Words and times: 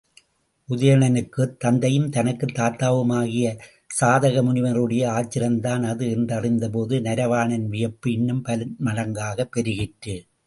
உதயணனுக்குத் 0.69 1.57
தந்தையும் 1.57 2.09
தனக்குத் 2.09 2.53
தாத்தாவுமாகிய 2.55 3.49
சதானிக 3.99 4.43
முனிவருடைய 4.43 5.03
ஆசிரமம்தான் 5.11 5.83
அது 5.83 6.07
என்றறிந்தபோது 6.07 6.97
நரவாணனின் 7.01 7.67
வியப்பு 7.67 8.11
இன்னும் 8.11 8.43
பன்மடங்காகப் 8.45 9.53
பெருகிற்று. 9.55 10.15